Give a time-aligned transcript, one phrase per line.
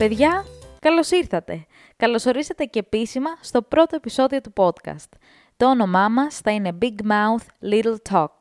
[0.00, 0.44] Παιδιά,
[0.78, 1.66] καλώς ήρθατε.
[1.96, 5.08] Καλώς ορίσατε και επίσημα στο πρώτο επεισόδιο του podcast.
[5.56, 8.36] Το όνομά μας θα είναι Big Mouth Little Talk.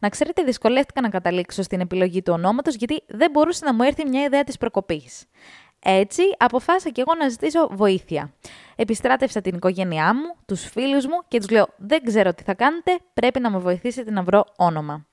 [0.00, 4.08] Να ξέρετε, δυσκολεύτηκα να καταλήξω στην επιλογή του ονόματος γιατί δεν μπορούσε να μου έρθει
[4.08, 5.24] μια ιδέα της προκοπής.
[5.78, 8.34] Έτσι, αποφάσισα και εγώ να ζητήσω βοήθεια.
[8.76, 12.98] Επιστράτευσα την οικογένειά μου, τους φίλους μου και τους λέω «Δεν ξέρω τι θα κάνετε,
[13.14, 15.06] πρέπει να με βοηθήσετε να βρω όνομα».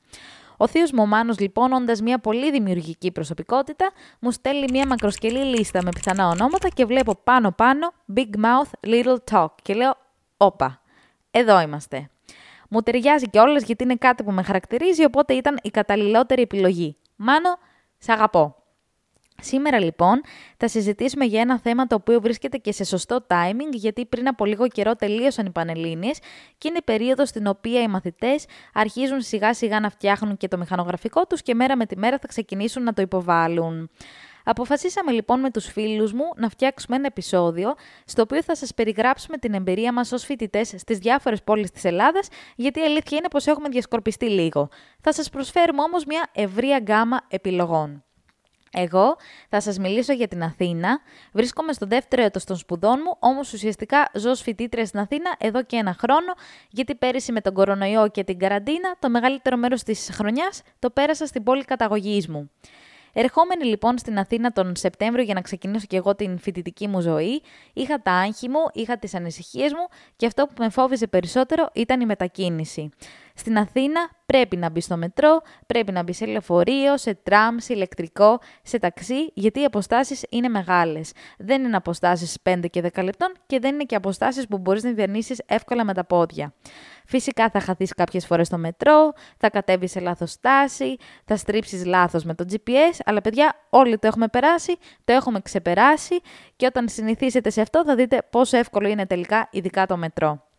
[0.62, 5.84] Ο θείος μου Μάνος, λοιπόν, όντας μια πολύ δημιουργική προσωπικότητα, μου στέλνει μια μακροσκελή λίστα
[5.84, 9.98] με πιθανά ονόματα και βλέπω πάνω-πάνω Big Mouth Little Talk και λέω
[10.38, 10.82] «Όπα,
[11.32, 12.10] εδώ είμαστε».
[12.70, 16.98] Μου ταιριάζει και όλες γιατί είναι κάτι που με χαρακτηρίζει, οπότε ήταν η καταλληλότερη επιλογή.
[17.16, 17.58] Μάνο,
[17.98, 18.61] σ' αγαπώ.
[19.42, 20.22] Σήμερα λοιπόν
[20.58, 24.46] θα συζητήσουμε για ένα θέμα το οποίο βρίσκεται και σε σωστό timing γιατί πριν από
[24.46, 26.20] λίγο καιρό τελείωσαν οι Πανελλήνιες
[26.58, 30.58] και είναι η περίοδος στην οποία οι μαθητές αρχίζουν σιγά σιγά να φτιάχνουν και το
[30.58, 33.90] μηχανογραφικό τους και μέρα με τη μέρα θα ξεκινήσουν να το υποβάλουν.
[34.44, 37.74] Αποφασίσαμε λοιπόν με τους φίλους μου να φτιάξουμε ένα επεισόδιο
[38.06, 42.28] στο οποίο θα σας περιγράψουμε την εμπειρία μας ως φοιτητές στις διάφορες πόλεις της Ελλάδας
[42.56, 44.70] γιατί η αλήθεια είναι πως έχουμε διασκορπιστεί λίγο.
[45.02, 48.04] Θα σας προσφέρουμε όμως μια ευρία γκάμα επιλογών.
[48.74, 49.16] Εγώ
[49.50, 51.00] θα σας μιλήσω για την Αθήνα.
[51.34, 55.64] Βρίσκομαι στο δεύτερο έτος των σπουδών μου, όμως ουσιαστικά ζω ως φοιτήτρια στην Αθήνα εδώ
[55.64, 56.34] και ένα χρόνο,
[56.70, 61.26] γιατί πέρυσι με τον κορονοϊό και την καραντίνα, το μεγαλύτερο μέρος της χρονιάς το πέρασα
[61.26, 62.52] στην πόλη καταγωγής μου.
[63.14, 67.42] Ερχόμενη λοιπόν στην Αθήνα τον Σεπτέμβριο για να ξεκινήσω και εγώ την φοιτητική μου ζωή,
[67.74, 72.02] είχα τα άγχη μου, είχα τις ανησυχίες μου και αυτό που με φόβιζε περισσότερο ήταν
[72.02, 72.90] η μετακίνηση.
[73.36, 77.74] Στην Αθήνα πρέπει να μπει στο μετρό, πρέπει να μπει σε λεωφορείο, σε τραμ, σε
[77.74, 81.12] ηλεκτρικό, σε ταξί, γιατί οι αποστάσεις είναι μεγάλες.
[81.38, 84.92] Δεν είναι αποστάσεις 5 και 10 λεπτών και δεν είναι και αποστάσεις που μπορείς να
[84.92, 86.54] διανύσεις εύκολα με τα πόδια.
[87.06, 90.96] Φυσικά θα χαθείς κάποιες φορές στο μετρό, θα κατέβεις σε λάθος στάση,
[91.26, 96.22] θα στρίψεις λάθος με το GPS, αλλά παιδιά, όλοι το έχουμε περάσει, το έχουμε ξεπεράσει
[96.56, 100.51] και όταν συνηθίσετε σε αυτό θα δείτε πόσο εύκολο είναι τελικά, ειδικά το μετρό.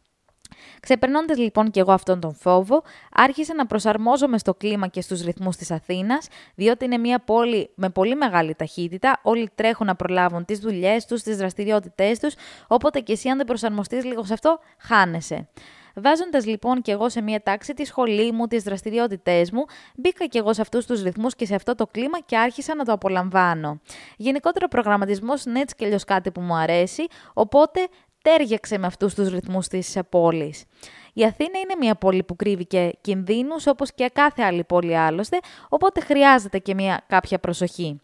[0.80, 2.82] Ξεπερνώντας λοιπόν και εγώ αυτόν τον φόβο,
[3.12, 7.90] άρχισα να προσαρμόζομαι στο κλίμα και στους ρυθμούς της Αθήνας, διότι είναι μια πόλη με
[7.90, 9.20] πολύ μεγάλη ταχύτητα.
[9.22, 12.34] Όλοι τρέχουν να προλάβουν τις δουλειές τους, τις δραστηριότητές τους,
[12.66, 15.48] οπότε και εσύ, αν δεν προσαρμοστείς λίγο σε αυτό, χάνεσαι.
[15.94, 19.64] Βάζοντας λοιπόν και εγώ σε μια τάξη τη σχολή μου, τις δραστηριότητές μου,
[19.96, 22.84] μπήκα και εγώ σε αυτούς τους ρυθμούς και σε αυτό το κλίμα και άρχισα να
[22.84, 23.80] το απολαμβάνω.
[24.16, 27.80] Γενικότερα, ο προγραμματισμός είναι έτσι και αλλιώ κάτι που μου αρέσει, οπότε
[28.22, 30.64] τέριαξε με αυτούς τους ρυθμούς της πόλης.
[31.12, 35.38] Η Αθήνα είναι μια πόλη που κρύβει και κινδύνους όπως και κάθε άλλη πόλη άλλωστε,
[35.68, 38.00] οπότε χρειάζεται και μια κάποια προσοχή.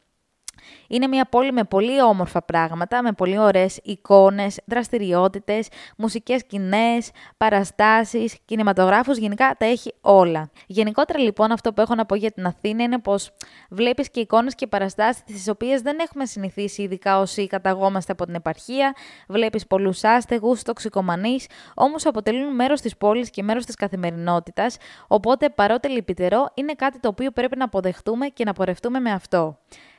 [0.88, 8.36] Είναι μια πόλη με πολύ όμορφα πράγματα, με πολύ ωραίες εικόνες, δραστηριότητες, μουσικές σκηνές, παραστάσεις,
[8.44, 10.50] κινηματογράφους, γενικά τα έχει όλα.
[10.66, 13.30] Γενικότερα λοιπόν αυτό που έχω να πω για την Αθήνα είναι πως
[13.70, 18.34] βλέπεις και εικόνες και παραστάσεις τις οποίες δεν έχουμε συνηθίσει ειδικά όσοι καταγόμαστε από την
[18.34, 18.94] επαρχία,
[19.28, 24.76] βλέπεις πολλούς άστεγους, τοξικομανείς, όμως αποτελούν μέρος της πόλης και μέρος της καθημερινότητας,
[25.06, 29.58] οπότε παρότι λυπητερό είναι κάτι το οποίο πρέπει να αποδεχτούμε και να πορευτούμε με αυτό.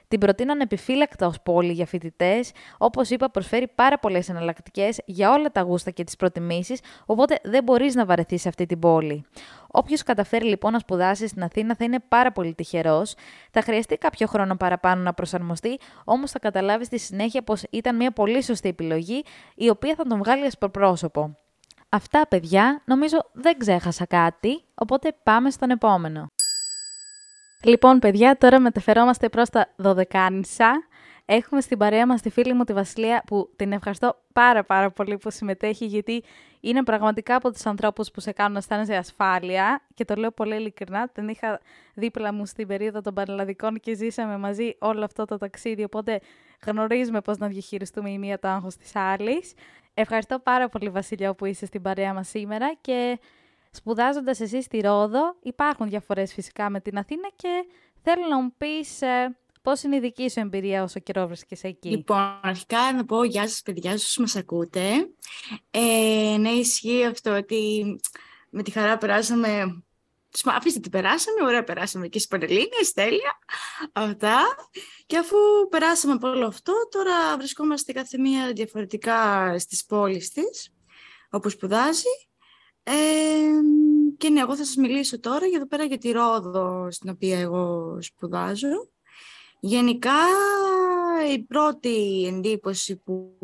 [0.09, 2.51] Την προτείνω ανεπιφύλακτα ως πόλη για φοιτητές.
[2.77, 7.63] Όπως είπα, προσφέρει πάρα πολλές εναλλακτικές για όλα τα γούστα και τις προτιμήσεις, οπότε δεν
[7.63, 9.25] μπορείς να βαρεθείς σε αυτή την πόλη.
[9.67, 13.15] Όποιος καταφέρει λοιπόν να σπουδάσει στην Αθήνα θα είναι πάρα πολύ τυχερός.
[13.51, 18.11] Θα χρειαστεί κάποιο χρόνο παραπάνω να προσαρμοστεί, όμως θα καταλάβεις στη συνέχεια πως ήταν μια
[18.11, 19.23] πολύ σωστή επιλογή,
[19.55, 21.35] η οποία θα τον βγάλει ασπροπρόσωπο.
[21.89, 26.27] Αυτά, παιδιά, νομίζω δεν ξέχασα κάτι, οπότε πάμε στον επόμενο.
[27.63, 30.83] Λοιπόν, παιδιά, τώρα μεταφερόμαστε προς τα Δωδεκάνησα.
[31.25, 35.17] Έχουμε στην παρέα μας τη φίλη μου τη Βασιλεία που την ευχαριστώ πάρα πάρα πολύ
[35.17, 36.23] που συμμετέχει γιατί
[36.59, 40.55] είναι πραγματικά από τους ανθρώπους που σε κάνουν να αισθάνεσαι ασφάλεια και το λέω πολύ
[40.55, 41.09] ειλικρινά.
[41.09, 41.59] Την είχα
[41.93, 46.19] δίπλα μου στην περίοδο των Πανελλαδικών και ζήσαμε μαζί όλο αυτό το ταξίδι οπότε
[46.65, 49.53] γνωρίζουμε πώς να διαχειριστούμε η μία το άγχος της άλλης.
[49.93, 53.19] Ευχαριστώ πάρα πολύ Βασιλιά που είσαι στην παρέα μας σήμερα και
[53.71, 57.65] Σπουδάζοντας εσύ στη Ρόδο, υπάρχουν διαφορές φυσικά με την Αθήνα και
[58.03, 61.89] θέλω να μου πεις ε, πώς είναι η δική σου εμπειρία όσο καιρό βρίσκεσαι εκεί;
[61.89, 65.09] Λοιπόν, αρχικά να πω γεια σας, παιδιά, σα μας ακούτε.
[65.71, 67.85] Ε, ναι, ισχύει αυτό ότι
[68.49, 69.83] με τη χαρά περάσαμε.
[70.45, 73.39] Αφήστε τι περάσαμε, ωραία περάσαμε και στις Πανελλήνιες, τέλεια,
[73.93, 74.39] αυτά.
[75.05, 75.37] Και αφού
[75.69, 80.73] περάσαμε από όλο αυτό, τώρα βρισκόμαστε κάθε μία διαφορετικά στις πόλεις της,
[81.29, 82.28] όπου σπουδάζει.
[82.91, 83.61] Ε,
[84.17, 87.39] και ναι, εγώ θα σας μιλήσω τώρα για εδώ πέρα για τη Ρόδο στην οποία
[87.39, 88.89] εγώ σπουδάζω.
[89.59, 90.17] Γενικά
[91.33, 93.37] η πρώτη εντύπωση που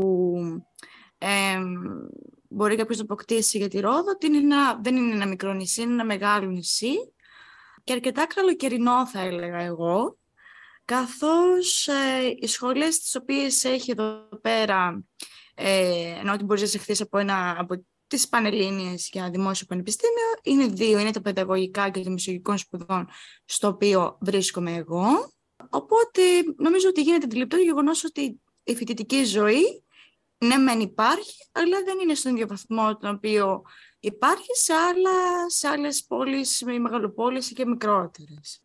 [1.18, 1.60] ε,
[2.50, 5.94] μπορεί κάποιος να αποκτήσει για τη Ρόδο είναι ένα, δεν είναι ένα μικρό νησί, είναι
[5.94, 6.94] ένα μεγάλο νησί
[7.84, 10.18] και αρκετά καλοκαιρινό θα έλεγα εγώ.
[10.86, 15.04] καθώς ε, οι σχολές τις οποίες έχει εδώ πέρα,
[15.56, 20.66] ε, ενώ ότι μπορείς να σε από, ένα, από τις Πανελλήνιες για δημόσιο πανεπιστήμιο, είναι
[20.66, 23.08] δύο, είναι τα παιδαγωγικά και των μισογικών σπουδών,
[23.46, 25.34] στο οποίο βρίσκομαι εγώ.
[25.70, 26.22] Οπότε
[26.58, 29.84] νομίζω ότι γίνεται αντιληπτό το γεγονός ότι η φοιτητική ζωή,
[30.38, 33.62] ναι μεν υπάρχει, αλλά δεν είναι στον ίδιο βαθμό τον οποίο
[34.00, 38.62] υπάρχει σε, άλλα, σε άλλες πόλεις, μεγαλοπόλεις και μικρότερες.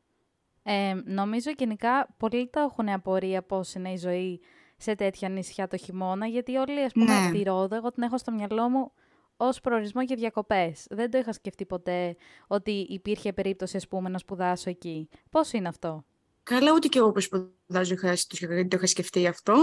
[0.63, 4.41] Ε, νομίζω γενικά πολλοί το έχουν απορία πώς είναι η ζωή
[4.77, 7.31] σε τέτοια νησιά το χειμώνα, γιατί όλοι, ας πούμε, ναι.
[7.33, 8.93] τη Ρόδο, εγώ την έχω στο μυαλό μου
[9.41, 10.87] ως προορισμό για διακοπές.
[10.91, 12.17] Δεν το είχα σκεφτεί ποτέ
[12.47, 15.09] ότι υπήρχε περίπτωση, ας πούμε, να σπουδάσω εκεί.
[15.31, 16.05] Πώς είναι αυτό;
[16.43, 17.95] Καλά, ούτε και εγώ που σπουδάζω
[18.41, 19.55] δεν το είχα σκεφτεί αυτό.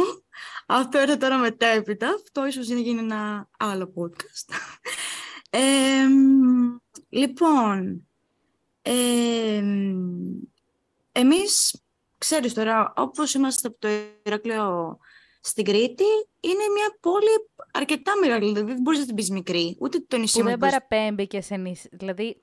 [0.65, 2.09] Αυτό έρθει τώρα μετέπειτα.
[2.09, 4.55] Αυτό ίσως είναι γίνει ένα άλλο podcast.
[5.49, 6.05] Ε,
[7.09, 8.07] λοιπόν,
[8.81, 9.63] ε,
[11.11, 11.83] εμείς,
[12.17, 13.87] ξέρεις τώρα, όπως είμαστε από το
[14.23, 14.97] Ηρακλείο
[15.47, 16.03] στην Κρήτη,
[16.39, 20.39] είναι μια πόλη αρκετά μεγάλη, δηλαδή δεν μπορείς να την πεις μικρή, ούτε το νησί.
[20.39, 22.41] Που δεν παραπέμπει και σε νησί, δηλαδή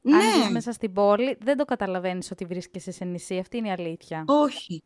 [0.00, 0.16] ναι.
[0.16, 3.70] αν είσαι μέσα στην πόλη δεν το καταλαβαίνεις ότι βρίσκεσαι σε νησί, αυτή είναι η
[3.70, 4.24] αλήθεια.
[4.26, 4.82] Όχι.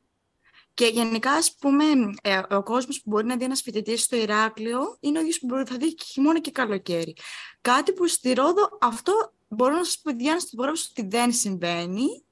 [0.75, 1.85] Και γενικά, ας πούμε,
[2.23, 5.47] ε, ο κόσμος που μπορεί να δει ένας φοιτητής στο Ηράκλειο είναι ο ίδιος που
[5.47, 7.17] μπορεί, θα δει και χειμώνα και καλοκαίρι.
[7.61, 12.25] Κάτι που στη Ρόδο αυτό μπορώ να σας πω, Διάννα, στην ότι δεν συμβαίνει.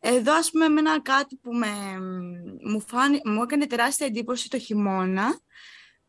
[0.00, 1.98] Εδώ, ας πούμε, εμένα κάτι που με,
[2.62, 5.40] μου, φάνη, μου έκανε τεράστια εντύπωση το χειμώνα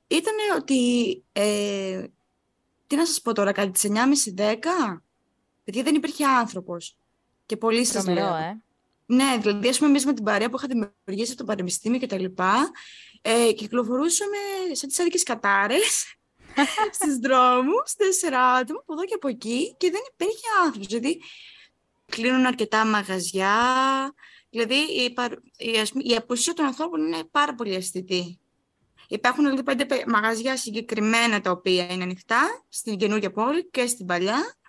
[0.08, 2.04] ήταν ότι, ε,
[2.88, 5.04] τι να σας πω τώρα, κάτι τις 9.30-10,
[5.64, 6.98] γιατί δεν υπήρχε άνθρωπος.
[7.46, 8.36] Και πολύ σας λέω.
[8.36, 8.62] Ε.
[9.06, 12.08] Ναι, δηλαδή, ας πούμε, εμείς με την παρέα που είχα δημιουργήσει από το πανεπιστήμιο και
[12.08, 12.72] τα λοιπά,
[13.22, 14.38] ε, κυκλοφορούσαμε
[14.72, 16.18] σαν τις άδικες κατάρες
[16.96, 20.88] στους δρόμους, τέσσερα άτομα, από εδώ και από εκεί, και δεν υπήρχε άνθρωπος.
[20.88, 21.22] Δηλαδή,
[22.10, 23.54] κλείνουν αρκετά μαγαζιά,
[24.50, 25.16] δηλαδή η,
[25.58, 28.40] η, η απουσία των ανθρώπων είναι πάρα πολύ αισθητή.
[29.08, 34.60] Υπάρχουν δηλαδή πέντε μαγαζιά συγκεκριμένα τα οποία είναι ανοιχτά στην καινούργια πόλη και στην παλιά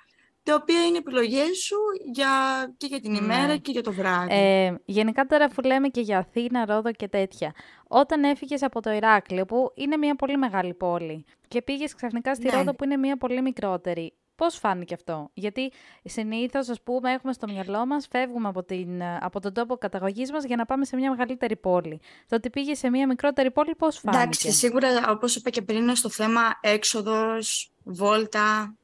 [0.42, 1.76] τα οποία είναι επιλογές σου
[2.12, 2.28] για,
[2.76, 3.56] και για την ημέρα ναι.
[3.56, 4.34] και για το βράδυ.
[4.34, 7.54] Ε, γενικά τώρα αφού λέμε και για Αθήνα, Ρόδο και τέτοια,
[7.88, 12.44] όταν έφυγες από το Ηράκλειο που είναι μια πολύ μεγάλη πόλη και πήγες ξαφνικά στη
[12.44, 12.56] ναι.
[12.56, 15.72] Ρόδο που είναι μια πολύ μικρότερη, Πώς φάνηκε αυτό, Γιατί
[16.04, 20.44] συνήθως, ας πούμε, έχουμε στο μυαλό μας, φεύγουμε από, την, από τον τόπο καταγωγής μας
[20.44, 22.00] για να πάμε σε μια μεγαλύτερη πόλη.
[22.28, 25.96] Το ότι πήγε σε μια μικρότερη πόλη, πώς φάνηκε; Εντάξει, σίγουρα, όπως είπα και πριν,
[25.96, 28.75] στο θέμα έξοδος, βόλτα,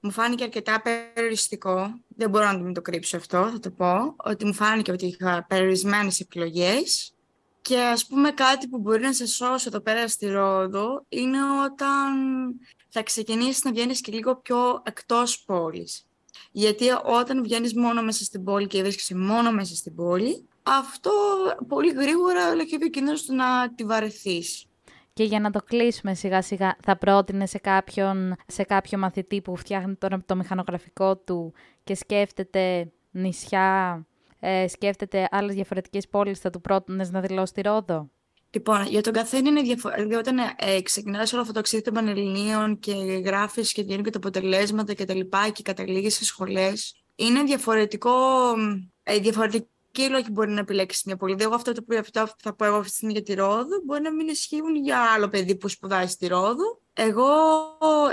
[0.00, 2.00] μου φάνηκε αρκετά περιοριστικό.
[2.08, 4.14] Δεν μπορώ να μην το κρύψω αυτό, θα το πω.
[4.16, 7.14] Ότι μου φάνηκε ότι είχα περιορισμένες επιλογές.
[7.62, 12.12] Και ας πούμε κάτι που μπορεί να σε σώσει εδώ πέρα στη Ρόδο είναι όταν
[12.92, 16.06] θα ξεκινήσεις να βγαίνεις και λίγο πιο εκτός πόλης.
[16.50, 21.10] Γιατί όταν βγαίνεις μόνο μέσα στην πόλη και βρίσκεσαι μόνο μέσα στην πόλη, αυτό
[21.68, 24.66] πολύ γρήγορα έχει ο κίνδυνος του να τη βαρεθείς.
[25.12, 29.56] Και για να το κλείσουμε σιγά σιγά, θα πρότεινε σε, κάποιον, σε κάποιο μαθητή που
[29.56, 31.52] φτιάχνει τώρα το μηχανογραφικό του
[31.84, 34.06] και σκέφτεται νησιά,
[34.40, 38.10] ε, σκέφτεται άλλες διαφορετικές πόλεις, θα του πρότεινες να δηλώσει τη Ρόδο;
[38.54, 40.08] Λοιπόν, για τον καθένα είναι διαφορετικό.
[40.08, 42.92] Δηλαδή, όταν ε, ξεκινάς όλο αυτό το ταξίδι των Πανελληνίων και
[43.24, 48.10] γράφεις και βγαίνουν και τα αποτελέσματα και τα λοιπά και καταλήγεις σε σχολές, είναι διαφορετικό,
[49.02, 51.36] ε, διαφορετικό και λόγοι μπορεί να επιλέξεις μια πόλη.
[51.38, 51.94] Εγώ αυτό το που
[52.38, 55.28] θα πω εγώ αυτή τη στιγμή για τη Ρόδο μπορεί να μην ισχύουν για άλλο
[55.28, 56.80] παιδί που σπουδάει στη Ρόδο.
[56.92, 57.26] Εγώ,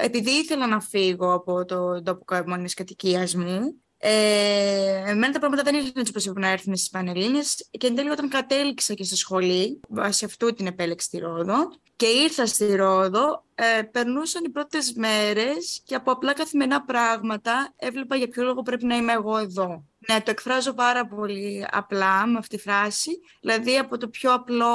[0.04, 5.76] επειδή ήθελα να φύγω από το τόπο μόνη κατοικίας μου, ε, εμένα τα πράγματα δεν
[5.76, 9.16] ήρθαν έτσι όπως έπρεπε να έρθουν στις Πανελλήνες και εν τέλει όταν κατέληξα και στη
[9.16, 14.94] σχολή, βάσει αυτού την επέλεξη στη Ρόδο και ήρθα στη Ρόδο, ε, περνούσαν οι πρώτες
[14.94, 19.84] μέρες και από απλά καθημερινά πράγματα έβλεπα για ποιο λόγο πρέπει να είμαι εγώ εδώ.
[20.08, 23.20] Ναι, το εκφράζω πάρα πολύ απλά με αυτή τη φράση.
[23.42, 24.68] Δηλαδή από το πιο απλό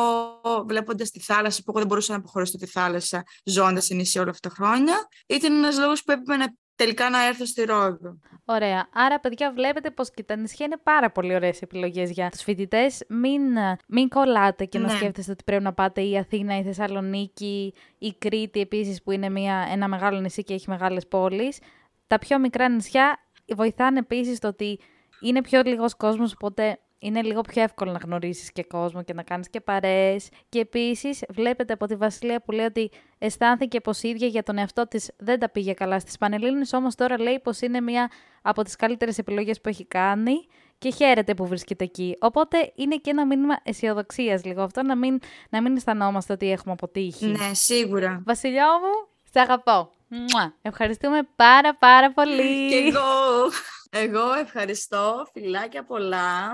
[0.66, 4.30] βλέποντας τη θάλασσα, που εγώ δεν μπορούσα να αποχωρήσω τη θάλασσα ζώντας σε νησί όλα
[4.30, 8.18] αυτά τα χρόνια, ήταν ένας λόγος που έπρεπε να τελικά να έρθω στη Ρόδο.
[8.44, 8.88] Ωραία.
[8.92, 13.04] Άρα, παιδιά, βλέπετε πως και τα νησιά είναι πάρα πολύ ωραίες επιλογές για τους φοιτητές.
[13.08, 13.42] Μην,
[13.88, 14.96] μην κολλάτε και να ναι.
[14.96, 19.68] σκέφτεστε ότι πρέπει να πάτε η Αθήνα, η Θεσσαλονίκη, η Κρήτη επίσης που είναι μια,
[19.70, 21.58] ένα μεγάλο νησί και έχει μεγάλες πόλεις.
[22.06, 23.18] Τα πιο μικρά νησιά
[23.56, 24.78] βοηθάνε επίσης το ότι
[25.20, 29.22] είναι πιο λίγος κόσμος, οπότε είναι λίγο πιο εύκολο να γνωρίσεις και κόσμο και να
[29.22, 30.28] κάνεις και παρέες.
[30.48, 34.58] Και επίσης βλέπετε από τη Βασιλεία που λέει ότι αισθάνθηκε πως η ίδια για τον
[34.58, 38.10] εαυτό της δεν τα πήγε καλά στις Πανελλήνες, όμως τώρα λέει πως είναι μία
[38.42, 40.34] από τις καλύτερες επιλογές που έχει κάνει
[40.78, 42.16] και χαίρεται που βρίσκεται εκεί.
[42.20, 45.18] Οπότε είναι και ένα μήνυμα αισιοδοξίας λίγο αυτό, να μην,
[45.50, 47.26] να μην αισθανόμαστε ότι έχουμε αποτύχει.
[47.26, 48.22] Ναι, σίγουρα.
[48.26, 49.90] Βασιλιά μου, σε αγαπώ.
[50.08, 50.54] Μουα.
[50.62, 52.68] Ευχαριστούμε πάρα πάρα πολύ.
[52.70, 53.00] Και εγώ.
[53.96, 55.26] Εγώ ευχαριστώ.
[55.32, 56.52] Φιλάκια πολλά.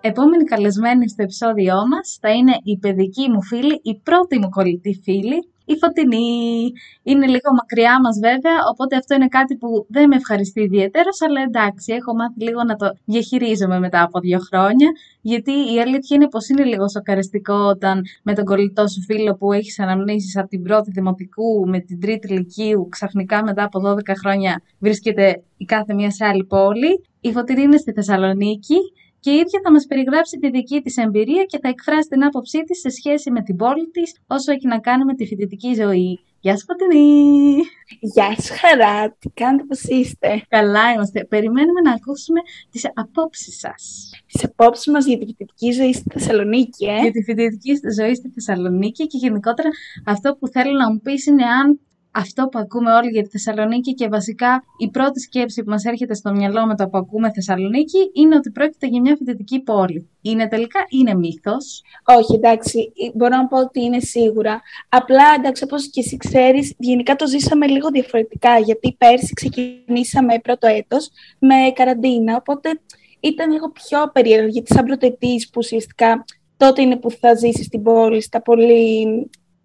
[0.00, 5.00] Επόμενη καλεσμένη στο επεισόδιό μας θα είναι η παιδική μου φίλη, η πρώτη μου κολλητή
[5.02, 6.72] φίλη, η Φωτεινή.
[7.02, 11.40] Είναι λίγο μακριά μας βέβαια, οπότε αυτό είναι κάτι που δεν με ευχαριστεί ιδιαίτερα, αλλά
[11.42, 14.88] εντάξει, έχω μάθει λίγο να το διαχειρίζομαι μετά από δύο χρόνια,
[15.20, 19.52] γιατί η αλήθεια είναι πως είναι λίγο σοκαριστικό όταν με τον κολλητό σου φίλο που
[19.52, 24.62] έχεις αναμνήσεις από την πρώτη δημοτικού με την τρίτη λυκείου, ξαφνικά μετά από 12 χρόνια
[24.78, 27.04] βρίσκεται η κάθε μία σε άλλη πόλη.
[27.20, 28.76] Η Φωτεινή είναι στη Θεσσαλονίκη
[29.24, 32.62] και η ίδια θα μας περιγράψει τη δική της εμπειρία και θα εκφράσει την άποψή
[32.64, 36.20] της σε σχέση με την πόλη της όσο έχει να κάνει με τη φοιτητική ζωή.
[36.40, 37.56] Γεια σου Φωτεινή!
[38.00, 39.16] Γεια σου Χαρά!
[39.18, 41.24] Τι κάνετε, πώς είστε; Καλά είμαστε.
[41.24, 42.40] Περιμένουμε να ακούσουμε
[42.70, 44.10] τις απόψεις σας.
[44.26, 48.28] Τις απόψεις μας για τη φοιτητική ζωή στη Θεσσαλονίκη, ε; Για τη φοιτητική ζωή στη
[48.28, 49.68] Θεσσαλονίκη και γενικότερα
[50.04, 51.80] αυτό που θέλω να μου πεις είναι αν
[52.14, 56.14] αυτό που ακούμε όλοι για τη Θεσσαλονίκη και βασικά η πρώτη σκέψη που μας έρχεται
[56.14, 60.08] στο μυαλό με το που ακούμε Θεσσαλονίκη είναι ότι πρόκειται για μια φοιτητική πόλη.
[60.20, 64.60] Είναι τελικά, είναι μύθος; Όχι, εντάξει, μπορώ να πω ότι είναι σίγουρα.
[64.88, 70.66] Απλά, εντάξει, όπως και εσύ ξέρεις, γενικά το ζήσαμε λίγο διαφορετικά, γιατί πέρσι ξεκινήσαμε πρώτο
[70.66, 72.80] έτος με καραντίνα, οπότε
[73.20, 76.24] ήταν λίγο πιο περίεργο, γιατί σαν πρωτοετής που ουσιαστικά
[76.56, 79.06] τότε είναι που θα ζήσεις στην πόλη, στα πολύ,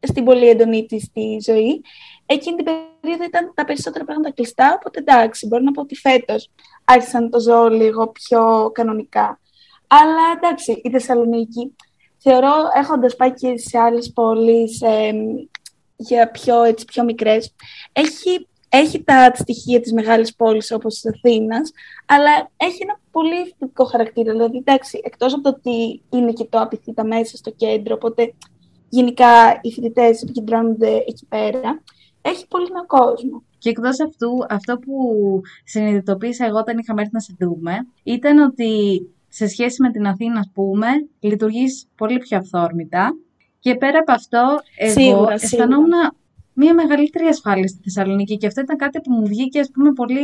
[0.08, 1.82] στην πολύ έντονη της τη ζωή
[2.32, 6.50] εκείνη την περίοδο ήταν τα περισσότερα πράγματα κλειστά, οπότε εντάξει, μπορώ να πω ότι φέτος
[6.86, 9.40] άρχισα να το ζω λίγο πιο κανονικά.
[9.88, 11.76] Αλλά εντάξει, η Θεσσαλονίκη,
[12.18, 15.12] θεωρώ, έχοντας πάει και σε άλλες πόλεις ε,
[15.96, 17.56] για πιο, έτσι, πιο μικρές,
[17.92, 21.72] έχει, έχει τα στοιχεία της μεγάλης πόλης όπως της Αθήνας,
[22.06, 24.32] αλλά έχει ένα πολύ θετικό χαρακτήρα.
[24.32, 28.34] Δηλαδή, εντάξει, εκτός από το ότι είναι και το απειθήτα μέσα στο κέντρο, οπότε
[28.90, 31.82] γενικά οι φοιτητές επικεντρώνονται εκεί πέρα
[32.22, 33.44] έχει πολύ νέο κόσμο.
[33.58, 34.94] Και εκτός αυτού, αυτό που
[35.64, 40.40] συνειδητοποίησα εγώ όταν είχαμε έρθει να σε δούμε, ήταν ότι σε σχέση με την Αθήνα,
[40.40, 40.88] ας πούμε,
[41.20, 43.18] λειτουργείς πολύ πιο αυθόρμητα.
[43.60, 45.92] Και πέρα από αυτό, εγώ σίγουρα, αισθανόμουν
[46.54, 48.38] μια μεγαλύτερη ασφάλεια στη Θεσσαλονίκη.
[48.38, 50.20] Και αυτό ήταν κάτι που μου βγήκε, ας πούμε, πολύ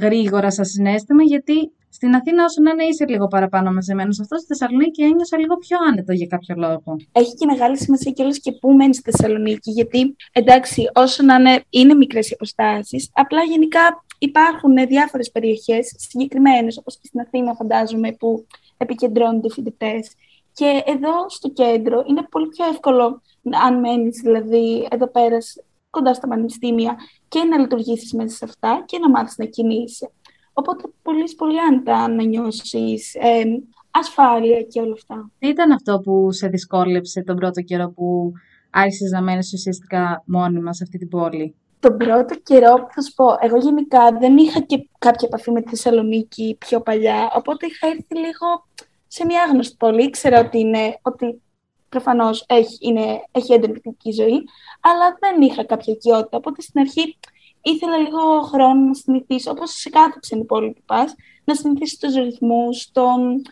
[0.00, 4.20] γρήγορα σαν συνέστημα, γιατί στην Αθήνα, όσο να είναι, είσαι λίγο παραπάνω μαζεμένος.
[4.20, 6.96] Αυτό στη Θεσσαλονίκη ένιωσα λίγο πιο άνετο για κάποιο λόγο.
[7.12, 11.64] Έχει και μεγάλη σημασία κιόλας και πού μένεις στη Θεσσαλονίκη, γιατί εντάξει, όσο να είναι,
[11.70, 18.12] είναι μικρές οι αποστάσεις, απλά γενικά υπάρχουν διάφορες περιοχές συγκεκριμένες, όπως και στην Αθήνα, φαντάζομαι,
[18.12, 20.12] που επικεντρώνονται οι φοιτητές.
[20.52, 23.22] Και εδώ στο κέντρο είναι πολύ πιο εύκολο,
[23.64, 25.56] αν μένεις δηλαδή εδώ πέρας
[25.90, 26.96] κοντά στα πανεπιστήμια
[27.28, 30.10] και να λειτουργήσεις μέσα σε αυτά και να μάθεις να κινείσαι.
[30.52, 33.42] Οπότε πολύ πολύ άνετα να νιώσει ε,
[33.90, 35.30] ασφάλεια και όλα αυτά.
[35.38, 38.32] Τι ήταν αυτό που σε δυσκόλεψε τον πρώτο καιρό που
[38.70, 43.26] άρχισες να μένεις ουσιαστικά μόνιμα σε αυτή την πόλη; Τον πρώτο καιρό, θα σου πω,
[43.40, 48.16] εγώ γενικά δεν είχα και κάποια επαφή με τη Θεσσαλονίκη πιο παλιά, οπότε είχα έρθει
[48.16, 48.66] λίγο
[49.06, 50.02] σε μια άγνωστη πόλη.
[50.04, 51.40] Ήξερα ότι, είναι, ότι
[51.88, 53.80] προφανώς έχει, είναι, έχει έντονη
[54.16, 54.44] ζωή,
[54.80, 57.16] αλλά δεν είχα κάποια οικειότητα, οπότε στην αρχή
[57.62, 61.14] ήθελα λίγο χρόνο να συνηθίσω, όπως σε κάθε ξένη πόλη που πας,
[61.44, 63.42] να συνηθίσεις τους ρυθμούς, τον,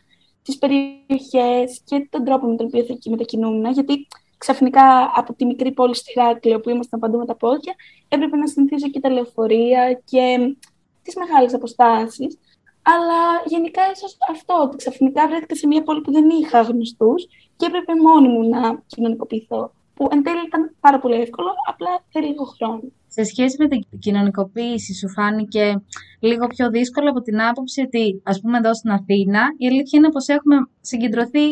[0.42, 4.06] τις περιοχές και τον τρόπο με τον οποίο θα μετακινούμουν, γιατί
[4.38, 7.74] ξαφνικά από τη μικρή πόλη στη Χράκλειο που ήμασταν παντού με τα πόδια,
[8.08, 10.54] έπρεπε να συνηθίσω και τα λεωφορεία και
[11.02, 12.38] τις μεγάλες αποστάσεις.
[12.82, 17.66] Αλλά γενικά ίσως αυτό, ότι ξαφνικά βρέθηκα σε μια πόλη που δεν είχα γνωστούς και
[17.66, 19.72] έπρεπε μόνη μου να κοινωνικοποιηθώ.
[19.94, 23.80] Που εν τέλει ήταν πάρα πολύ εύκολο, απλά θέλει λίγο χρόνο σε σχέση με την
[23.98, 25.82] κοινωνικοποίηση σου φάνηκε
[26.20, 30.10] λίγο πιο δύσκολο από την άποψη ότι ας πούμε εδώ στην Αθήνα η αλήθεια είναι
[30.10, 31.46] πως έχουμε συγκεντρωθεί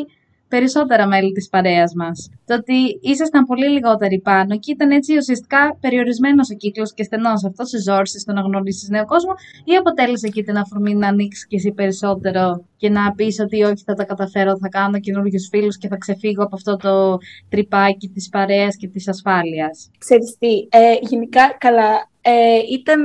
[0.49, 2.31] περισσότερα μέλη της παρέας μας.
[2.45, 7.45] Το ότι ήσασταν πολύ λιγότεροι πάνω και ήταν έτσι ουσιαστικά περιορισμένος ο κύκλος και στενός
[7.45, 9.33] αυτός σε ζόρσεις στο να γνωρίσεις νέο κόσμο
[9.65, 13.83] ή αποτέλεσε εκεί την αφορμή να ανοίξεις και εσύ περισσότερο και να πεις ότι όχι
[13.85, 18.29] θα τα καταφέρω, θα κάνω καινούριους φίλους και θα ξεφύγω από αυτό το τρυπάκι της
[18.29, 19.91] παρέας και της ασφάλειας.
[19.99, 23.05] Ξέρεις τι, ε, γενικά καλά, ε, ήταν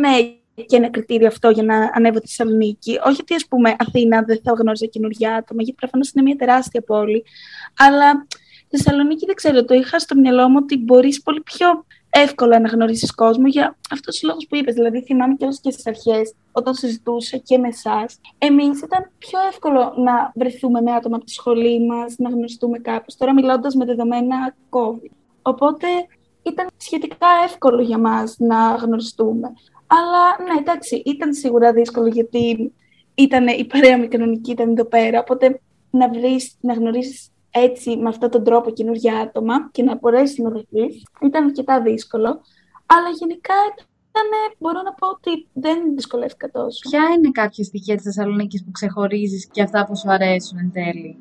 [0.56, 3.00] και ένα κριτήριο αυτό για να ανέβω τη Θεσσαλονίκη.
[3.06, 6.82] Όχι ότι, ας πούμε, Αθήνα δεν θα γνώριζα καινούργια άτομα, γιατί προφανώς είναι μια τεράστια
[6.82, 7.24] πόλη.
[7.78, 8.28] Αλλά
[8.68, 12.70] τη Θεσσαλονίκη δεν ξέρω, το είχα στο μυαλό μου ότι μπορείς πολύ πιο εύκολα να
[12.70, 14.74] γνωρίσει κόσμο για αυτούς τους λόγους που είπες.
[14.74, 19.94] Δηλαδή, θυμάμαι και και στις αρχές, όταν συζητούσα και με εσάς, εμείς ήταν πιο εύκολο
[19.98, 23.16] να βρεθούμε με άτομα από τη σχολή μας, να γνωριστούμε κάπως.
[23.16, 25.12] Τώρα, μιλώντας με δεδομένα COVID.
[25.42, 25.88] Οπότε
[26.44, 29.54] ήταν σχετικά εύκολο για μας να γνωριστούμε.
[29.94, 32.74] Αλλά ναι, εντάξει, ήταν σίγουρα δύσκολο γιατί
[33.16, 35.20] ήταν η παρέα μου κανονική, ήταν εδώ πέρα.
[35.20, 40.38] Οπότε να, βρεις, να γνωρίσεις έτσι με αυτόν τον τρόπο καινούργια άτομα και να μπορέσεις
[40.38, 42.42] να βρεθείς ήταν αρκετά δύσκολο.
[42.86, 43.54] Αλλά γενικά
[44.58, 46.90] μπορώ να πω ότι δεν δυσκολεύτηκα τόσο.
[46.90, 51.18] Ποια είναι κάποια στοιχεία της Θεσσαλονίκης που ξεχωρίζεις και αυτά που σου αρέσουν εν τέλει;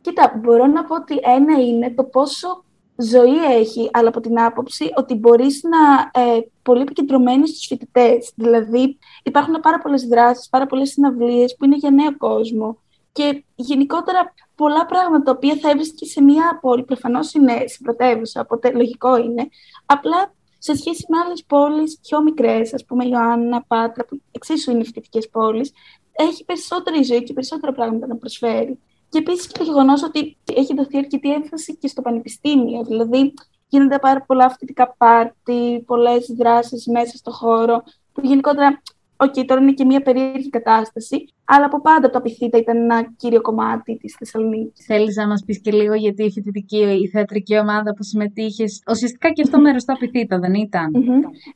[0.00, 2.64] Κοίτα, μπορώ να πω ότι ένα είναι το πόσο
[2.96, 8.32] ζωή έχει, αλλά από την άποψη ότι μπορείς να ε, πολύ επικεντρωμένη στους φοιτητές.
[8.34, 12.78] Δηλαδή, υπάρχουν πάρα πολλές δράσεις, πάρα πολλές συναυλίες που είναι για νέο κόσμο.
[13.12, 18.40] Και γενικότερα πολλά πράγματα τα οποία θα έβρισκε σε μια πόλη, προφανώς είναι στην πρωτεύουσα,
[18.40, 19.48] οπότε λογικό είναι.
[19.86, 24.84] Απλά σε σχέση με άλλες πόλεις πιο μικρές, ας πούμε Ιωάννα, Πάτρα, που εξίσου είναι
[24.84, 25.72] φοιτητικές πόλεις,
[26.12, 28.78] έχει περισσότερη ζωή και περισσότερα πράγματα να προσφέρει.
[29.08, 32.84] Και επίσης και το γεγονός ότι έχει δοθεί αρκετή έμφαση και στο πανεπιστήμιο.
[32.84, 33.34] Δηλαδή,
[33.72, 38.82] γίνονται πάρα πολλά φοιτητικά πάρτι, πολλές δράσεις μέσα στο χώρο, που γενικότερα
[39.16, 43.12] OK, okay, τώρα είναι και μια περίεργη κατάσταση, αλλά από πάντα το ΑΠΘ ήταν ένα
[43.16, 44.84] κύριο κομμάτι της Θεσσαλονίκης.
[44.86, 49.30] Θέλεις να μας πεις και λίγο γιατί η φοιτητική, η θεατρική ομάδα που συμμετείχες, ουσιαστικά
[49.30, 50.90] και αυτό μέρος του ΑΠΘ, δεν ήταν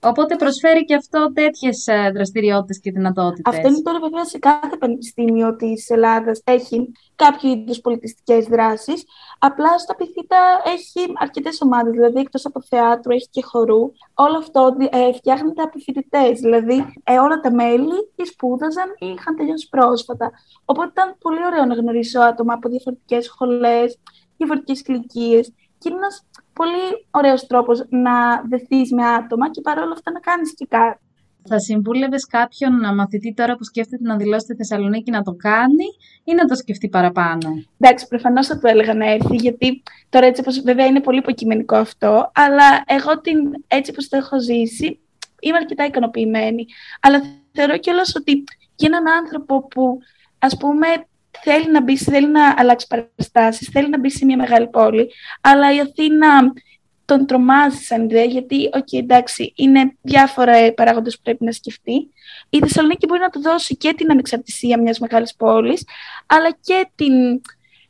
[0.01, 3.55] Οπότε προσφέρει και αυτό τέτοιες δραστηριότητες και δυνατότητες.
[3.55, 9.05] Αυτό είναι τώρα βέβαια σε κάθε πανεπιστήμιο της Ελλάδας έχει κάποιο είδους πολιτιστικές δράσεις.
[9.39, 13.93] Απλά στο Απιθύτα έχει αρκετές ομάδες, δηλαδή εκτός από θεάτρου έχει και χορού.
[14.15, 16.31] Όλο αυτό ε, φτιάχνεται από φοιτητέ.
[16.31, 20.31] Δηλαδή ε, όλα τα μέλη ή σπούδαζαν ή είχαν τελειώσει πρόσφατα.
[20.65, 23.99] Οπότε ήταν πολύ ωραίο να γνωρίσω άτομα από διαφορετικές σχολές,
[24.37, 25.53] διαφορετικές ηλικίες.
[25.79, 30.55] Και είναι ένας πολύ ωραίος τρόπος να δεθείς με άτομα και παρόλα αυτά να κάνεις
[30.55, 31.06] και κάτι.
[31.49, 35.85] Θα συμβούλευες κάποιον μαθητή τώρα που σκέφτεται να δηλώσει τη Θεσσαλονίκη να το κάνει
[36.25, 40.41] ή να το σκεφτεί παραπάνω; Εντάξει, προφανώς θα του έλεγα να έρθει, γιατί τώρα έτσι
[40.41, 45.01] όπως βέβαια είναι πολύ υποκειμενικό αυτό, αλλά εγώ την, έτσι όπως το έχω ζήσει,
[45.41, 46.67] είμαι αρκετά ικανοποιημένη.
[47.01, 47.23] Αλλά
[47.53, 49.99] θεωρώ κιόλας ότι για έναν άνθρωπο που
[50.39, 50.87] ας πούμε
[51.43, 55.11] θέλει να μπει, θέλει να αλλάξει παραστάσεις, θέλει να μπει σε μια μεγάλη πόλη,
[55.41, 56.53] αλλά η Αθήνα
[57.07, 62.09] τον τρομάζει σαν ιδέα, γιατί, οκ, okay, εντάξει, είναι διάφορα παράγοντες που πρέπει να σκεφτεί.
[62.49, 65.85] Η Θεσσαλονίκη μπορεί να του δώσει και την ανεξαρτησία μιας μεγάλης πόλης,
[66.27, 67.13] αλλά και την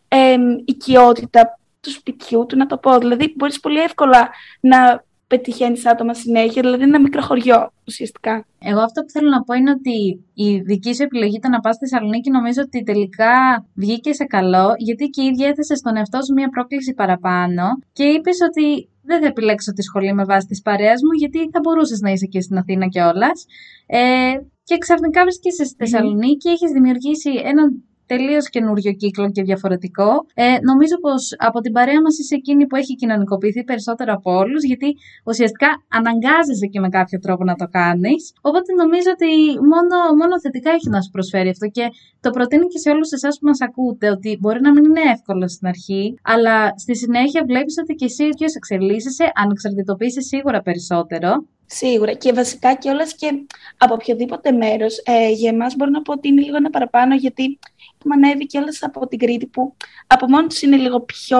[0.09, 2.99] ε, οικειότητα του σπιτιού του, να το πω.
[2.99, 8.47] Δηλαδή, μπορείς πολύ εύκολα να πετυχαίνεις άτομα συνέχεια, δηλαδή είναι ένα μικρό χωριό ουσιαστικά.
[8.59, 11.75] Εγώ αυτό που θέλω να πω είναι ότι η δική σου επιλογή το να πας
[11.75, 13.35] στη Θεσσαλονίκη νομίζω ότι τελικά
[13.75, 18.05] βγήκε σε καλό, γιατί και η ίδια έθεσε στον εαυτό σου μια πρόκληση παραπάνω και
[18.05, 22.01] είπες ότι δεν θα επιλέξω τη σχολή με βάση της παρέας μου, γιατί θα μπορούσες
[22.01, 23.45] να είσαι και στην Αθήνα κιόλας.
[23.87, 24.33] Ε,
[24.65, 30.11] και ξαφνικά βρίσκεσαι στη Θεσσαλονίκη, έχεις δημιουργήσει έναν τελείως καινούριο κύκλο και διαφορετικό.
[30.35, 34.63] Ε, νομίζω πως από την παρέα μας είσαι εκείνη που έχει κοινωνικοποιηθεί περισσότερο από όλους,
[34.65, 34.89] γιατί
[35.25, 38.33] ουσιαστικά αναγκάζεσαι και με κάποιο τρόπο να το κάνεις.
[38.41, 39.31] Οπότε νομίζω ότι
[39.73, 41.85] μόνο, μόνο θετικά έχει να σου προσφέρει αυτό και
[42.21, 45.49] το προτείνει και σε όλους εσάς που μας ακούτε, ότι μπορεί να μην είναι εύκολο
[45.49, 51.31] στην αρχή, αλλά στη συνέχεια βλέπεις ότι και εσύ ίδιο εξελίσσεσαι, ανεξαρτητοποιήσει σίγουρα περισσότερο.
[51.67, 53.45] Σίγουρα και βασικά και όλες και
[53.77, 57.59] από οποιοδήποτε μέρος ε, για εμάς μπορώ να πω ότι είναι λίγο ένα παραπάνω γιατί
[57.99, 59.75] έχουμε ανέβει και όλες από την Κρήτη που
[60.07, 61.39] από μόνο τους είναι λίγο πιο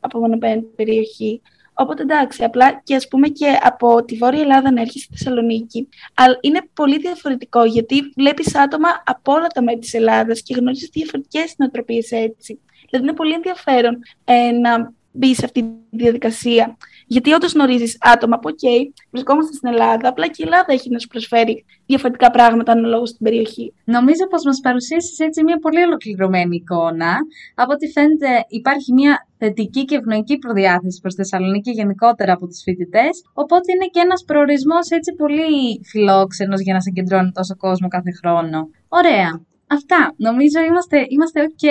[0.00, 1.42] απομονωμένη περιοχή.
[1.74, 5.88] Οπότε εντάξει, απλά και ας πούμε και από τη Βόρεια Ελλάδα να έρχεσαι στη Θεσσαλονίκη.
[6.14, 10.88] Αλλά είναι πολύ διαφορετικό γιατί βλέπεις άτομα από όλα τα μέρη της Ελλάδας και γνωρίζεις
[10.92, 12.60] διαφορετικές νοοτροπίες έτσι.
[12.90, 16.76] Δηλαδή είναι πολύ ενδιαφέρον ε, να μπεις σε αυτή τη διαδικασία.
[17.06, 18.64] Γιατί όντως γνωρίζεις άτομα από, OK,
[19.10, 23.24] βρισκόμαστε στην Ελλάδα, απλά και η Ελλάδα έχει να σου προσφέρει διαφορετικά πράγματα αναλόγως στην
[23.24, 23.74] περιοχή.
[23.84, 27.16] Νομίζω πως μας παρουσίασες έτσι μια πολύ ολοκληρωμένη εικόνα.
[27.54, 33.22] Από ό,τι φαίνεται, υπάρχει μια θετική και ευνοϊκή προδιάθεση προς Θεσσαλονίκη γενικότερα από τους φοιτητές.
[33.32, 38.68] Οπότε είναι και ένας προορισμός έτσι πολύ φιλόξενος για να συγκεντρώνει τόσο κόσμο κάθε χρόνο.
[38.88, 39.30] Ωραία.
[39.74, 40.14] Αυτά.
[40.16, 41.66] Νομίζω είμαστε, είμαστε ok.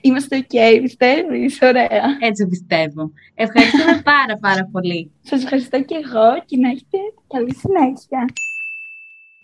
[0.00, 1.58] Είμαστε ok, πιστεύεις.
[1.62, 2.02] Ωραία.
[2.20, 3.02] Έτσι πιστεύω.
[3.34, 5.12] Ευχαριστούμε πάρα πάρα πολύ.
[5.22, 6.98] Σας ευχαριστώ και εγώ και να έχετε
[7.34, 8.24] καλή συνέχεια.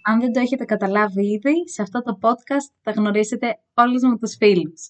[0.08, 4.36] Αν δεν το έχετε καταλάβει ήδη, σε αυτό το podcast θα γνωρίσετε όλους με τους
[4.40, 4.80] φίλους.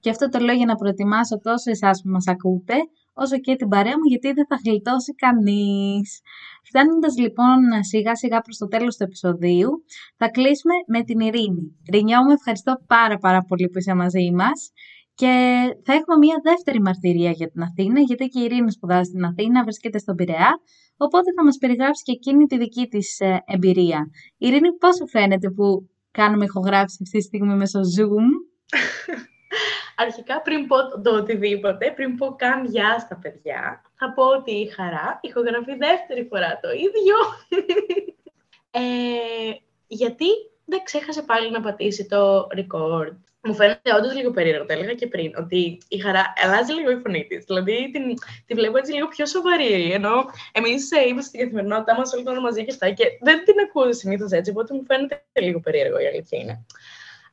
[0.00, 2.74] Και αυτό το λέω για να προετοιμάσω τόσο εσάς που μας ακούτε,
[3.12, 6.20] όσο και την παρέα μου, γιατί δεν θα γλιτώσει κανείς.
[6.68, 9.70] Φτάνοντας λοιπόν σιγά σιγά προς το τέλος του επεισοδίου,
[10.16, 11.76] θα κλείσουμε με την Ειρήνη.
[11.92, 14.72] Ρινιό μου, ευχαριστώ πάρα πάρα πολύ που είσαι μαζί μας.
[15.14, 15.32] Και
[15.84, 19.62] θα έχουμε μια δεύτερη μαρτυρία για την Αθήνα, γιατί και η Ειρήνη σπουδάζει στην Αθήνα,
[19.62, 20.52] βρίσκεται στον Πειραιά,
[20.96, 24.10] οπότε θα μας περιγράψει και εκείνη τη δική της ε, εμπειρία.
[24.38, 28.26] Ειρήνη, πώς σου φαίνεται που κάνουμε ηχογράφηση αυτή τη στιγμή μέσω Zoom?
[29.96, 34.66] Αρχικά πριν πω το οτιδήποτε, πριν πω καν γεια στα παιδιά, θα πω ότι η
[34.66, 37.16] Χαρά ηχογραφεί δεύτερη φορά το ίδιο.
[38.80, 38.80] ε,
[39.86, 40.26] γιατί
[40.64, 43.16] δεν ξέχασε πάλι να πατήσει το record.
[43.42, 44.66] μου φαίνεται όντως λίγο περίεργο.
[44.66, 47.44] Το έλεγα και πριν, ότι η χαρά αλλάζει λίγο η φωνή της.
[47.44, 48.02] Δηλαδή την,
[48.46, 49.92] τη βλέπω έτσι λίγο πιο σοβαρή.
[49.92, 50.12] Ενώ
[50.52, 54.50] εμείς είμαστε στην καθημερινότητά μας όλοι μαζί και αυτά και δεν την ακούω συνήθως έτσι.
[54.50, 56.66] Οπότε μου φαίνεται λίγο περίεργο η αλήθεια είναι.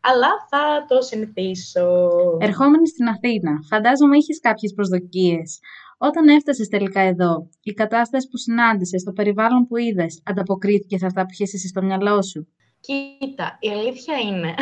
[0.01, 2.09] Αλλά θα το συνηθίσω.
[2.39, 5.59] Ερχόμενη στην Αθήνα, φαντάζομαι είχες κάποιες προσδοκίες.
[5.97, 11.21] Όταν έφτασες τελικά εδώ, η κατάσταση που συνάντησε, το περιβάλλον που είδες, ανταποκρίθηκε σε αυτά
[11.21, 12.47] που είχες εσύ στο μυαλό σου;
[12.79, 14.53] Κοίτα, η αλήθεια είναι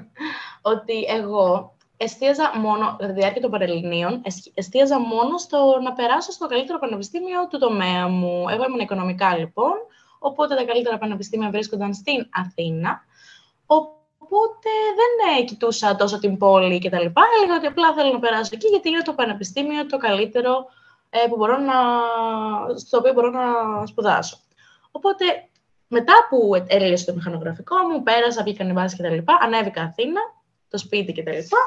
[0.72, 4.22] ότι εγώ εστίαζα μόνο, κατά τη διάρκεια των Παρελληνίων,
[4.54, 8.48] εστίαζα μόνο στο να περάσω στο καλύτερο πανεπιστήμιο του τομέα μου.
[8.48, 9.72] Εγώ ήμουν οικονομικά λοιπόν,
[10.18, 13.00] οπότε τα καλύτερα πανεπιστήμια βρίσκονταν στην Αθήνα.
[13.66, 13.99] Οπότε
[14.98, 17.22] δεν κοιτούσα τόσο την πόλη και τα λοιπά.
[17.36, 20.66] Έλεγα ότι απλά θέλω να περάσω εκεί, γιατί είναι το πανεπιστήμιο το καλύτερο
[21.10, 21.74] ε, που μπορώ να,
[22.76, 23.42] στο οποίο μπορώ να
[23.86, 24.38] σπουδάσω.
[24.90, 25.24] Οπότε
[25.88, 30.20] μετά που έλειωσε το μηχανογραφικό μου, πέρασα, βγήκα βάση και τα λοιπά, ανέβηκα Αθήνα,
[30.70, 31.58] το σπίτι και τα λοιπά,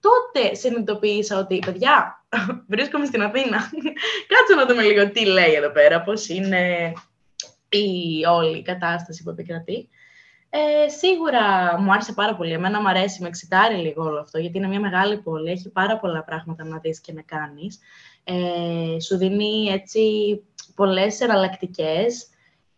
[0.00, 2.24] τότε συνειδητοποίησα ότι, παιδιά,
[2.72, 3.58] βρίσκομαι στην Αθήνα.
[4.30, 6.92] Κάτσε να δούμε λίγο τι λέει εδώ πέρα, πώς είναι
[7.68, 9.88] η όλη η κατάσταση που επικρατεί.
[10.56, 12.52] Ε, σίγουρα μου άρεσε πάρα πολύ.
[12.52, 15.98] Εμένα μου αρέσει, με εξητάρει λίγο όλο αυτό, γιατί είναι μια μεγάλη πόλη, έχει πάρα
[15.98, 17.78] πολλά πράγματα να δεις και να κάνεις.
[18.24, 20.00] Ε, σου δίνει έτσι
[20.74, 22.28] πολλές εναλλακτικές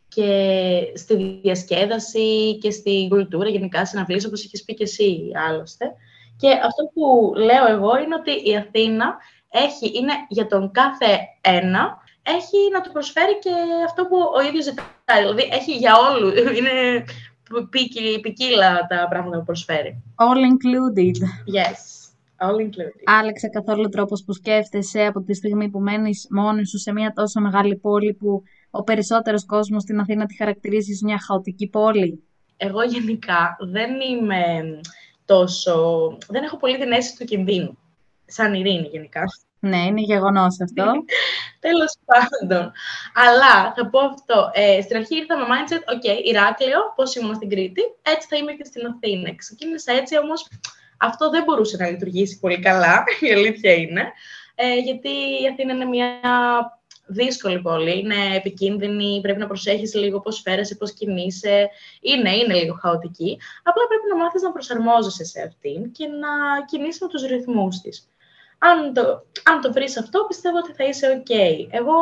[0.08, 5.92] και στη διασκέδαση και στη κουλτούρα, γενικά συναυλίες, όπως έχεις πει και εσύ άλλωστε.
[6.36, 9.16] Και αυτό που λέω εγώ είναι ότι η Αθήνα
[9.48, 13.50] έχει, είναι για τον κάθε ένα, έχει να του προσφέρει και
[13.86, 15.20] αυτό που ο ίδιος ζητάει.
[15.20, 17.04] Δηλαδή, έχει για όλους, είναι
[18.22, 20.02] ποικίλα τα πράγματα που προσφέρει.
[20.14, 21.16] All included.
[21.56, 21.80] Yes.
[22.38, 23.02] All included.
[23.04, 27.40] Άλλαξε καθόλου τρόπος που σκέφτεσαι από τη στιγμή που μένεις μόνη σου σε μια τόσο
[27.40, 32.22] μεγάλη πόλη που ο περισσότερος κόσμος στην Αθήνα τη χαρακτηρίζεις ως μια χαοτική πόλη;
[32.56, 34.80] Εγώ γενικά δεν είμαι
[35.24, 36.16] τόσο...
[36.28, 37.78] Δεν έχω πολύ την αίσθηση του κινδύνου.
[38.24, 39.22] Σαν ειρήνη γενικά.
[39.68, 40.84] Ναι, είναι γεγονός αυτό.
[41.66, 42.72] Τέλος πάντων.
[43.14, 44.50] Αλλά θα πω αυτό.
[44.52, 48.52] Ε, στην αρχή ήρθα με mindset, OK, Ηράκλειο, πώς ήμουν στην Κρήτη, έτσι θα είμαι
[48.52, 49.34] και στην Αθήνα.
[49.34, 50.48] Ξεκίνησα έτσι, όμως
[50.98, 54.12] αυτό δεν μπορούσε να λειτουργήσει πολύ καλά, η αλήθεια είναι.
[54.54, 55.08] Ε, γιατί
[55.42, 56.08] η Αθήνα είναι μια
[57.06, 61.68] δύσκολη πόλη, είναι επικίνδυνη, πρέπει να προσέχεις λίγο πώς φέρεσαι, πώς κινείσαι.
[62.00, 63.38] Είναι, είναι λίγο χαοτική.
[63.62, 68.08] Απλά πρέπει να μάθεις να προσαρμόζεσαι σε αυτήν και να κινείσαι με τους ρυθμούς της.
[68.58, 69.02] Αν το,
[69.44, 71.32] αν το βρεις αυτό, πιστεύω ότι θα είσαι ok.
[71.70, 71.94] Εγώ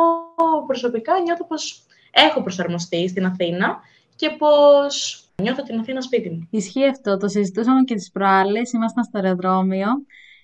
[0.67, 3.79] προσωπικά νιώθω πως έχω προσαρμοστεί στην Αθήνα
[4.15, 6.47] και πως νιώθω την Αθήνα σπίτι μου.
[6.51, 7.17] Ισχύει αυτό.
[7.17, 8.71] Το συζητούσαμε και τις προάλλες.
[8.71, 9.87] Ήμασταν στο αεροδρόμιο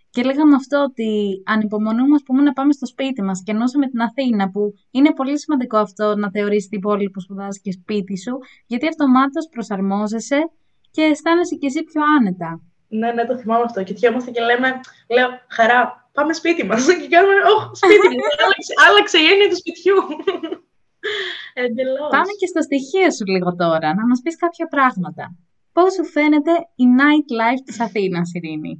[0.09, 4.01] και λέγαμε αυτό ότι ανυπομονούμε ας πούμε, να πάμε στο σπίτι μας και ενώσαμε την
[4.01, 8.37] Αθήνα που είναι πολύ σημαντικό αυτό να θεωρείς την πόλη που σπουδάζει και σπίτι σου
[8.65, 10.49] γιατί αυτομάτως προσαρμόζεσαι
[10.91, 12.61] και αισθάνεσαι και εσύ πιο άνετα.
[12.87, 13.83] Ναι, ναι, το θυμάμαι αυτό.
[13.83, 16.85] Και τυχόμαστε και λέμε, λέω, χαρά, πάμε σπίτι μας.
[17.01, 19.97] Και κάνουμε, όχι, σπίτι μου, άλλαξε, άλλαξε η έννοια του σπιτιού.
[21.63, 22.09] Εντελώς.
[22.15, 25.35] Πάμε και στο στοιχείο σου λίγο τώρα, να μας πεις κάποια πράγματα.
[25.73, 28.73] Πώς σου φαίνεται η nightlife της Αθήνας, Ειρήνη;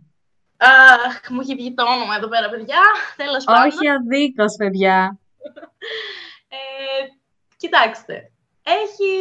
[0.58, 2.82] Αχ, μου έχει βγει το όνομα εδώ πέρα, παιδιά.
[3.16, 3.68] Τέλος πάντων.
[3.68, 5.20] Όχι αδίκως, παιδιά.
[6.48, 6.58] ε,
[7.58, 8.32] κοιτάξτε.
[8.64, 9.12] Έχει,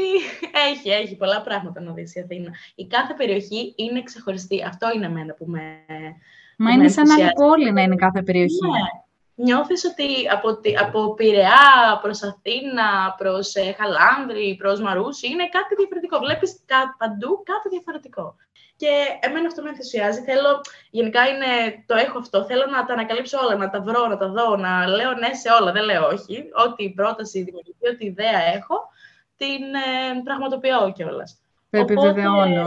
[0.71, 2.51] έχει, έχει πολλά πράγματα να δεις η Αθήνα.
[2.75, 4.65] Η κάθε περιοχή είναι ξεχωριστή.
[4.65, 5.85] Αυτό είναι εμένα που με.
[6.63, 8.67] Μα είναι σαν άλλη πόλη να είναι κάθε περιοχή.
[8.67, 8.87] Ναι,
[9.45, 10.49] νιώθεις ότι από,
[10.85, 16.19] από Πειραιά προς Αθήνα, προς ε, Χαλάνδρη, προς Μαρούσι, είναι κάτι διαφορετικό.
[16.19, 18.37] Βλέπεις κα, παντού κάτι διαφορετικό.
[18.77, 20.21] Και εμένα αυτό με ενθουσιάζει.
[20.29, 20.51] Θέλω,
[20.91, 21.51] γενικά είναι,
[21.87, 24.73] το έχω αυτό, θέλω να τα ανακαλύψω όλα, να τα βρω, να τα δω, να
[24.87, 26.37] λέω ναι σε όλα, δεν λέω όχι.
[26.65, 28.77] Ό,τι πρόταση δημιουργεί, ό,τι ιδέα έχω,
[29.37, 31.31] την ε, πραγματοποιώ κιόλας.
[31.71, 32.67] Το επιβεβαιώνω.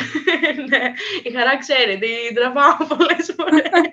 [0.70, 3.90] ναι, η χαρά ξέρει, την τραβάω πολλές φορές.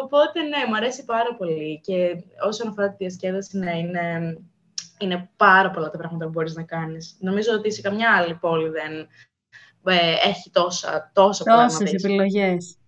[0.00, 1.80] Οπότε, ναι, μου αρέσει πάρα πολύ.
[1.80, 4.36] Και όσον αφορά τη διασκέδαση, ναι, είναι,
[4.98, 7.16] είναι πάρα πολλά τα πράγματα που μπορείς να κάνεις.
[7.20, 8.92] Νομίζω ότι σε καμιά άλλη πόλη δεν
[9.84, 11.78] ε, έχει τόσα, τόσα πράγματα.
[11.78, 12.78] Τόσες επιλογές.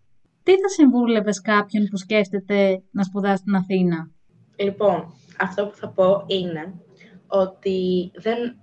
[0.43, 4.11] Τι θα συμβούλευες κάποιον που σκέφτεται να σπουδάσει στην Αθήνα;
[4.57, 6.75] Λοιπόν, αυτό που θα πω είναι
[7.27, 8.57] ότι δεν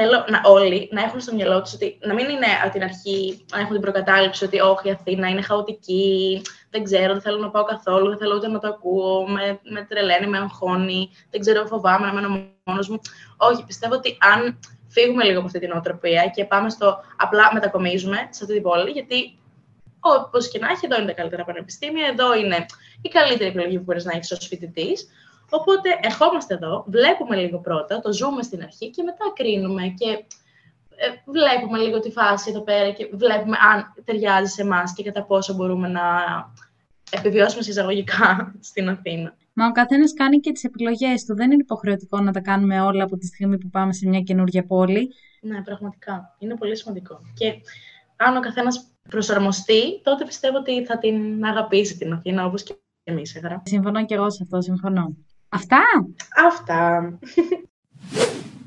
[0.00, 3.44] θέλω να, όλοι να έχουν στο μυαλό τους ότι να μην είναι από την αρχή
[3.52, 7.50] να έχουν την προκατάληψη ότι όχι η Αθήνα είναι χαοτική, δεν ξέρω, δεν θέλω να
[7.50, 11.66] πάω καθόλου, δεν θέλω ούτε να το ακούω, με, με τρελαίνει, με αγχώνει, δεν ξέρω,
[11.66, 12.28] φοβάμαι να μένω
[12.64, 13.00] μόνος μου.
[13.36, 14.58] Όχι, πιστεύω ότι αν
[14.88, 18.90] φύγουμε λίγο από αυτή την οτροπία και πάμε στο απλά μετακομίζουμε σε αυτή την πόλη,
[18.90, 19.38] γιατί
[20.00, 22.66] όπως και να έχει, εδώ είναι τα καλύτερα πανεπιστήμια, εδώ είναι
[23.02, 25.08] η καλύτερη επιλογή που μπορείς να έχεις ως φοιτητής.
[25.50, 30.24] Οπότε ερχόμαστε εδώ, βλέπουμε λίγο πρώτα, το ζούμε στην αρχή και μετά κρίνουμε και
[30.96, 35.24] ε, βλέπουμε λίγο τη φάση εδώ πέρα και βλέπουμε αν ταιριάζει σε εμάς και κατά
[35.24, 36.02] πόσο μπορούμε να
[37.10, 39.36] επιβιώσουμε εισαγωγικά στην Αθήνα.
[39.52, 41.34] Μα ο καθένας κάνει και τις επιλογές του.
[41.34, 44.64] Δεν είναι υποχρεωτικό να τα κάνουμε όλα από τη στιγμή που πάμε σε μια καινούργια
[44.66, 45.08] πόλη.
[45.40, 46.36] Ναι, πραγματικά.
[46.38, 47.20] Είναι πολύ σημαντικό.
[47.34, 47.54] Και
[48.16, 53.34] αν ο καθένας προσαρμοστεί, τότε πιστεύω ότι θα την αγαπήσει την Αθήνα όπως και εμείς,
[53.34, 53.62] έγρα.
[53.64, 55.16] Συμφωνώ και εγώ σε αυτό, συμφωνώ.
[55.48, 55.82] Αυτά!
[56.46, 57.12] Αυτά.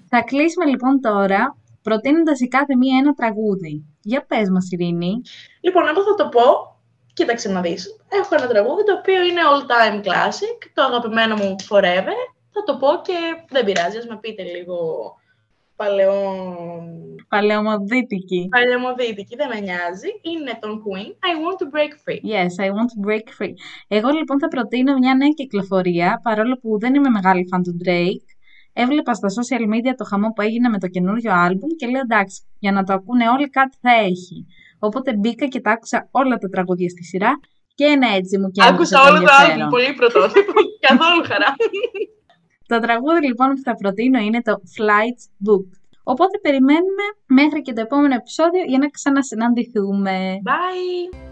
[0.09, 3.85] Θα κλείσουμε λοιπόν τώρα προτείνοντας η κάθε μία ένα τραγούδι.
[4.01, 5.21] Για πες μας, Ειρήνη.
[5.61, 6.43] Λοιπόν, εγώ θα το πω.
[7.13, 7.95] Κοίταξε να δεις.
[8.09, 12.17] Έχω ένα τραγούδι το οποίο είναι all time classic, το αγαπημένο μου forever.
[12.53, 13.17] Θα το πω και
[13.49, 14.75] δεν πειράζει, ας με πείτε λίγο
[15.81, 16.19] παλαιό...
[17.33, 18.41] Παλαιομοδίτικη.
[18.55, 20.09] Παλαιομοδίτικη, δεν με νοιάζει.
[20.31, 22.21] Είναι τον Queen, I want to break free.
[22.35, 23.55] Yes, I want to break free.
[23.97, 28.27] Εγώ λοιπόν θα προτείνω μια νέα κυκλοφορία, παρόλο που δεν είμαι μεγάλη fan του Drake.
[28.73, 32.41] Έβλεπα στα social media το χαμό που έγινε με το καινούριο άλμπουμ και λέω εντάξει,
[32.59, 34.45] για να το ακούνε όλοι κάτι θα έχει.
[34.79, 37.31] Οπότε μπήκα και τα άκουσα όλα τα τραγούδια στη σειρά
[37.75, 40.53] και ένα έτσι μου και Άκουσα όλο το άλμπουμ, πολύ πρωτότυπο,
[40.87, 41.49] καθόλου χαρά.
[42.71, 45.75] Το τραγούδι λοιπόν που θα προτείνω είναι το Flights Booked.
[46.03, 50.37] Οπότε περιμένουμε μέχρι και το επόμενο επεισόδιο για να ξανασυναντηθούμε.
[50.45, 51.30] Bye!